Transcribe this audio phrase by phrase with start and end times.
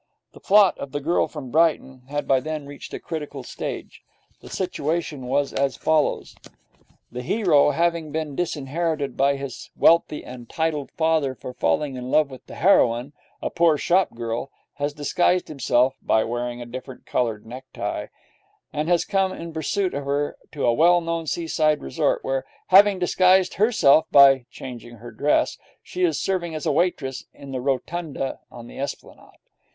[0.33, 4.01] The plot of 'The Girl From Brighton' had by then reached a critical stage.
[4.39, 6.33] The situation was as follows:
[7.11, 12.31] The hero, having been disinherited by his wealthy and titled father for falling in love
[12.31, 17.45] with the heroine, a poor shop girl, has disguised himself (by wearing a different coloured
[17.45, 18.07] necktie)
[18.73, 22.97] and has come in pursuit of her to a well known seaside resort, where, having
[22.97, 28.39] disguised herself by changing her dress, she is serving as a waitress in the Rotunda,
[28.51, 29.37] on the Esplanade.